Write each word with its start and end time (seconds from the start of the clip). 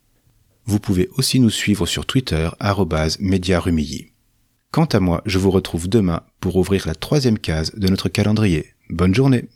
Vous 0.66 0.80
pouvez 0.80 1.10
aussi 1.16 1.40
nous 1.40 1.52
suivre 1.52 1.86
sur 1.86 2.08
Twitter, 2.08 2.50
@mediarumilly. 3.20 4.14
Quant 4.72 4.86
à 4.86 5.00
moi, 5.00 5.22
je 5.28 5.38
vous 5.38 5.52
retrouve 5.52 5.88
demain 5.88 6.24
pour 6.40 6.56
ouvrir 6.56 6.88
la 6.88 6.96
troisième 6.96 7.38
case 7.38 7.76
de 7.76 7.88
notre 7.88 8.10
calendrier. 8.10 8.74
Bonne 8.90 9.14
journée! 9.14 9.48